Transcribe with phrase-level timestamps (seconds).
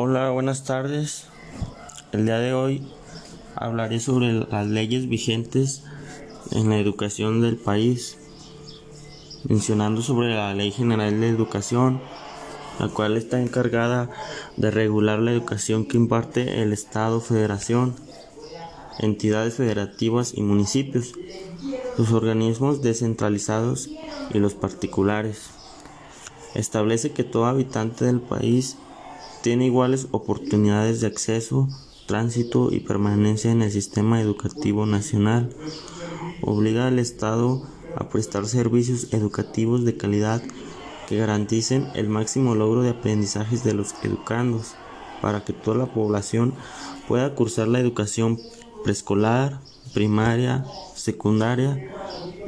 [0.00, 1.24] Hola, buenas tardes.
[2.12, 2.86] El día de hoy
[3.56, 5.82] hablaré sobre las leyes vigentes
[6.52, 8.16] en la educación del país,
[9.48, 12.00] mencionando sobre la Ley General de Educación,
[12.78, 14.08] la cual está encargada
[14.56, 17.96] de regular la educación que imparte el Estado, Federación,
[19.00, 21.14] entidades federativas y municipios,
[21.98, 23.90] los organismos descentralizados
[24.32, 25.50] y los particulares.
[26.54, 28.76] Establece que todo habitante del país
[29.42, 31.68] tiene iguales oportunidades de acceso,
[32.06, 35.54] tránsito y permanencia en el sistema educativo nacional.
[36.42, 37.62] Obliga al Estado
[37.96, 40.42] a prestar servicios educativos de calidad
[41.08, 44.74] que garanticen el máximo logro de aprendizajes de los educandos
[45.22, 46.54] para que toda la población
[47.06, 48.38] pueda cursar la educación
[48.84, 49.60] preescolar,
[49.94, 50.64] primaria,
[50.94, 51.92] secundaria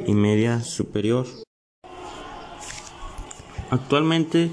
[0.05, 1.25] y media superior.
[3.69, 4.51] Actualmente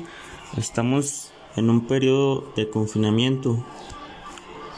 [0.56, 3.58] estamos en un periodo de confinamiento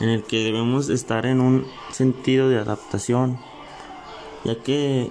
[0.01, 3.39] en el que debemos estar en un sentido de adaptación,
[4.45, 5.11] ya que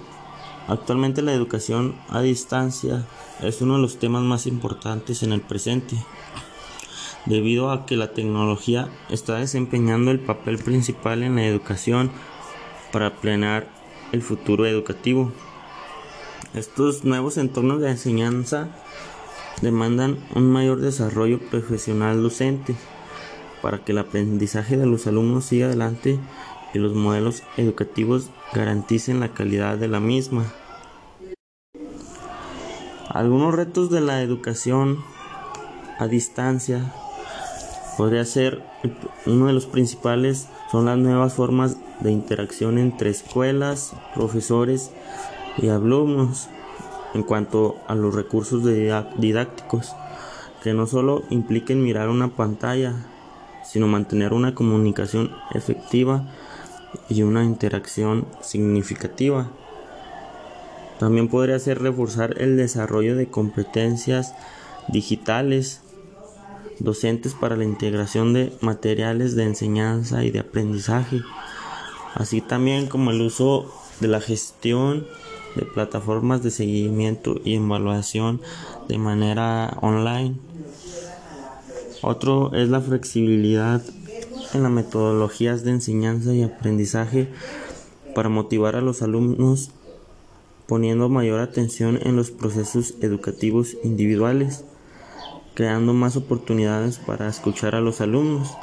[0.67, 3.05] actualmente la educación a distancia
[3.41, 5.95] es uno de los temas más importantes en el presente,
[7.25, 12.11] debido a que la tecnología está desempeñando el papel principal en la educación
[12.91, 13.69] para planear
[14.11, 15.31] el futuro educativo.
[16.55, 18.69] Estos nuevos entornos de enseñanza
[19.61, 22.75] demandan un mayor desarrollo profesional docente
[23.61, 26.19] para que el aprendizaje de los alumnos siga adelante
[26.73, 30.45] y los modelos educativos garanticen la calidad de la misma.
[33.09, 34.99] Algunos retos de la educación
[35.97, 36.93] a distancia
[37.97, 38.63] podría ser
[39.25, 44.91] uno de los principales son las nuevas formas de interacción entre escuelas, profesores
[45.57, 46.47] y alumnos
[47.13, 48.63] en cuanto a los recursos
[49.17, 49.93] didácticos,
[50.63, 52.93] que no solo impliquen mirar una pantalla,
[53.63, 56.27] sino mantener una comunicación efectiva
[57.07, 59.49] y una interacción significativa.
[60.99, 64.33] También podría ser reforzar el desarrollo de competencias
[64.89, 65.81] digitales
[66.79, 71.21] docentes para la integración de materiales de enseñanza y de aprendizaje,
[72.15, 75.05] así también como el uso de la gestión
[75.55, 78.41] de plataformas de seguimiento y evaluación
[78.87, 80.35] de manera online.
[82.01, 83.81] Otro es la flexibilidad
[84.53, 87.27] en las metodologías de enseñanza y aprendizaje
[88.15, 89.71] para motivar a los alumnos
[90.69, 94.63] poniendo mayor atención en los procesos educativos individuales,
[95.55, 98.55] creando más oportunidades para escuchar a los alumnos.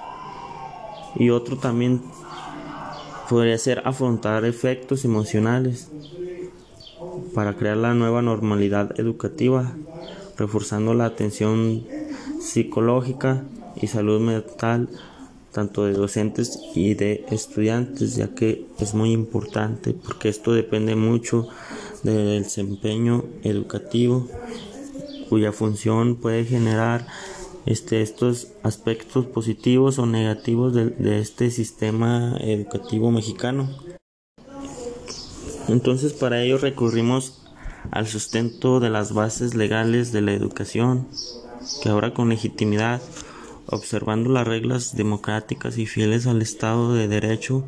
[1.17, 2.01] Y otro también
[3.29, 5.91] podría ser afrontar efectos emocionales
[7.37, 9.75] para crear la nueva normalidad educativa,
[10.39, 11.85] reforzando la atención
[12.41, 13.45] psicológica
[13.79, 14.89] y salud mental
[15.53, 21.47] tanto de docentes y de estudiantes, ya que es muy importante porque esto depende mucho
[22.03, 24.27] del desempeño educativo
[25.29, 27.07] cuya función puede generar
[27.67, 33.69] este, estos aspectos positivos o negativos de este sistema educativo mexicano.
[35.69, 37.43] Entonces para ello recurrimos
[37.91, 41.09] al sustento de las bases legales de la educación,
[41.83, 43.01] que ahora con legitimidad,
[43.67, 47.65] observando las reglas democráticas y fieles al Estado de Derecho,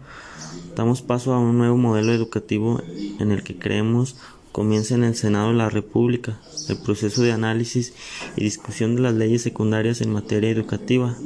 [0.76, 2.80] damos paso a un nuevo modelo educativo
[3.18, 4.16] en el que creemos
[4.52, 7.92] comienza en el Senado de la República el proceso de análisis
[8.36, 11.16] y discusión de las leyes secundarias en materia educativa.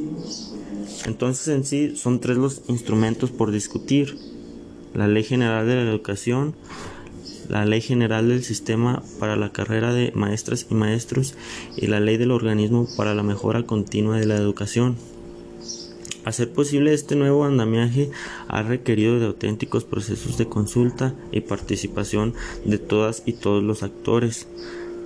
[1.07, 4.19] Entonces en sí son tres los instrumentos por discutir
[4.95, 6.55] la Ley General de la Educación,
[7.49, 11.35] la Ley General del Sistema para la Carrera de Maestras y Maestros
[11.77, 14.97] y la Ley del Organismo para la Mejora Continua de la Educación.
[16.25, 18.11] Hacer posible este nuevo andamiaje
[18.47, 24.47] ha requerido de auténticos procesos de consulta y participación de todas y todos los actores.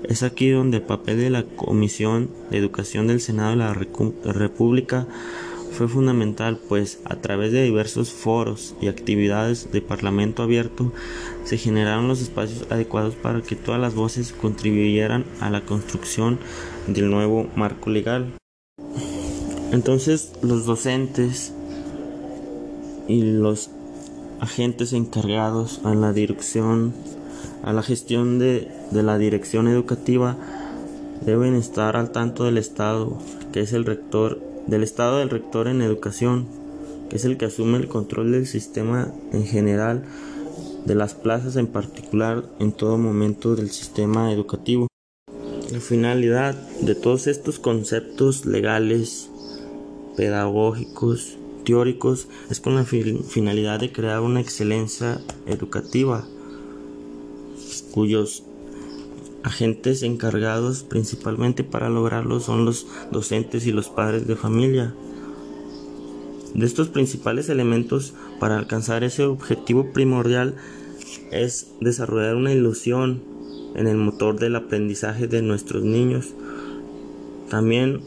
[0.05, 5.07] Es aquí donde el papel de la Comisión de Educación del Senado de la República
[5.77, 10.93] fue fundamental, pues a través de diversos foros y actividades de Parlamento abierto
[11.45, 16.39] se generaron los espacios adecuados para que todas las voces contribuyeran a la construcción
[16.87, 18.33] del nuevo marco legal.
[19.71, 21.53] Entonces los docentes
[23.07, 23.71] y los
[24.41, 26.95] agentes encargados a la dirección,
[27.63, 30.39] a la gestión de, de la dirección educativa
[31.25, 33.19] deben estar al tanto del Estado,
[33.53, 36.47] que es el rector del estado del rector en educación,
[37.09, 40.05] que es el que asume el control del sistema en general,
[40.85, 44.89] de las plazas en particular, en todo momento del sistema educativo.
[45.73, 49.31] La finalidad de todos estos conceptos legales
[50.17, 56.25] pedagógicos, teóricos, es con la finalidad de crear una excelencia educativa,
[57.93, 58.45] cuyos
[59.47, 64.93] agentes encargados principalmente para lograrlo son los docentes y los padres de familia.
[66.53, 70.57] De estos principales elementos para alcanzar ese objetivo primordial
[71.31, 73.23] es desarrollar una ilusión
[73.77, 76.35] en el motor del aprendizaje de nuestros niños.
[77.49, 78.01] También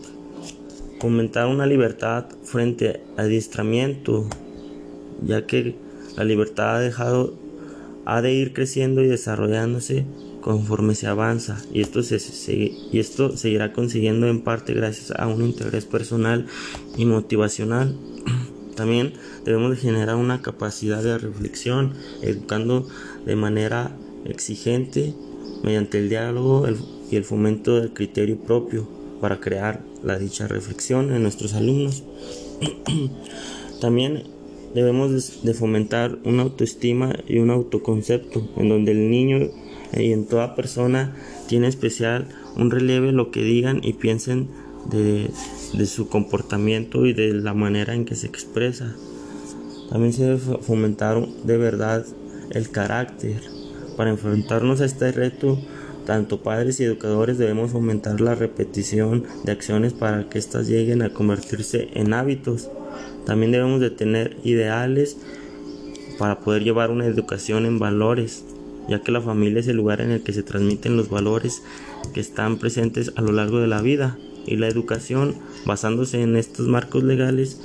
[1.00, 4.28] fomentar una libertad frente al adiestramiento,
[5.26, 5.76] ya que
[6.18, 7.34] la libertad ha dejado
[8.04, 10.06] ha de ir creciendo y desarrollándose
[10.42, 12.18] conforme se avanza y esto, se,
[12.92, 16.46] y esto seguirá consiguiendo en parte gracias a un interés personal
[16.98, 17.96] y motivacional.
[18.76, 19.14] También
[19.46, 22.88] debemos generar una capacidad de reflexión, educando
[23.26, 23.96] de manera
[24.26, 25.14] exigente
[25.64, 26.66] mediante el diálogo
[27.12, 28.88] y el fomento del criterio propio
[29.20, 32.04] para crear la dicha reflexión en nuestros alumnos.
[33.82, 34.24] También
[34.74, 39.50] debemos de fomentar una autoestima y un autoconcepto en donde el niño
[39.94, 41.16] y en toda persona
[41.48, 44.48] tiene especial un relieve lo que digan y piensen
[44.90, 45.30] de,
[45.74, 48.96] de su comportamiento y de la manera en que se expresa.
[49.90, 52.06] También se debe fomentar de verdad
[52.52, 53.42] el carácter.
[53.98, 55.60] Para enfrentarnos a este reto
[56.10, 61.14] tanto padres y educadores debemos fomentar la repetición de acciones para que éstas lleguen a
[61.14, 62.72] convertirse en hábitos.
[63.26, 65.18] También debemos de tener ideales
[66.18, 68.44] para poder llevar una educación en valores,
[68.88, 71.64] ya que la familia es el lugar en el que se transmiten los valores
[72.14, 75.36] que están presentes a lo largo de la vida y la educación
[75.66, 77.62] basándose en estos marcos legales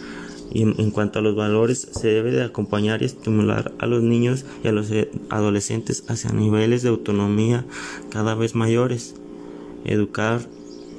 [0.53, 4.45] y en, cuanto a los valores, se debe de acompañar y estimular a los niños
[4.63, 7.65] y a los eh, adolescentes hacia niveles de autonomía
[8.11, 9.15] cada vez mayores.
[9.85, 10.41] Educar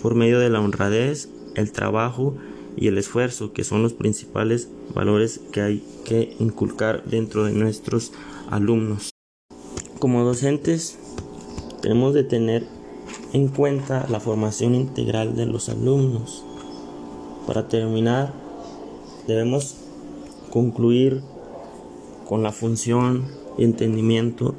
[0.01, 2.35] por medio de la honradez, el trabajo
[2.77, 8.11] y el esfuerzo, que son los principales valores que hay que inculcar dentro de nuestros
[8.49, 9.11] alumnos.
[9.99, 10.97] Como docentes,
[11.81, 12.67] tenemos de tener
[13.33, 16.43] en cuenta la formación integral de los alumnos.
[17.47, 18.33] Para terminar,
[19.27, 19.75] debemos
[20.51, 21.21] concluir
[22.27, 23.25] con la función
[23.57, 24.55] y entendimiento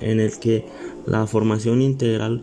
[0.00, 0.66] en el que
[1.06, 2.42] la formación integral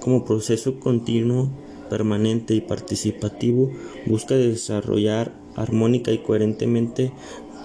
[0.00, 1.50] como proceso continuo,
[1.88, 3.70] permanente y participativo
[4.06, 7.12] busca desarrollar armónica y coherentemente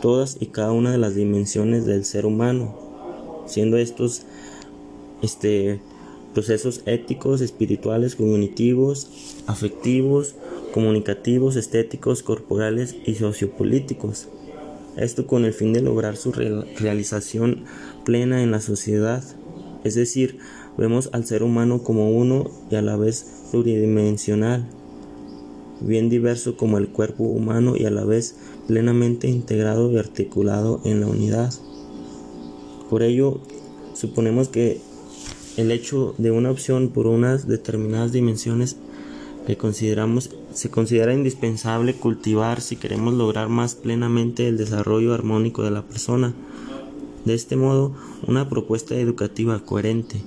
[0.01, 2.75] todas y cada una de las dimensiones del ser humano,
[3.45, 4.23] siendo estos
[5.21, 5.79] este,
[6.33, 9.07] procesos éticos, espirituales, cognitivos,
[9.47, 10.35] afectivos,
[10.73, 14.27] comunicativos, estéticos, corporales y sociopolíticos.
[14.97, 17.63] Esto con el fin de lograr su realización
[18.03, 19.23] plena en la sociedad.
[19.83, 20.39] Es decir,
[20.77, 24.67] vemos al ser humano como uno y a la vez pluridimensional,
[25.81, 28.35] bien diverso como el cuerpo humano y a la vez
[28.67, 31.53] plenamente integrado y articulado en la unidad.
[32.89, 33.39] Por ello,
[33.93, 34.79] suponemos que
[35.57, 38.77] el hecho de una opción por unas determinadas dimensiones
[39.45, 45.71] que consideramos se considera indispensable cultivar si queremos lograr más plenamente el desarrollo armónico de
[45.71, 46.33] la persona.
[47.25, 47.93] De este modo,
[48.27, 50.21] una propuesta educativa coherente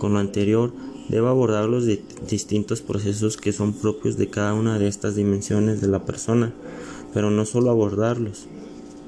[0.00, 0.72] con lo anterior
[1.10, 1.84] debe abordar los
[2.26, 6.54] distintos procesos que son propios de cada una de estas dimensiones de la persona,
[7.12, 8.46] pero no solo abordarlos,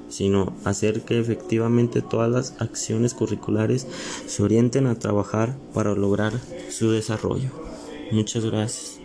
[0.08, 3.86] sino hacer que efectivamente todas las acciones curriculares
[4.26, 6.34] se orienten a trabajar para lograr
[6.68, 7.48] su desarrollo.
[8.10, 9.01] Muchas gracias.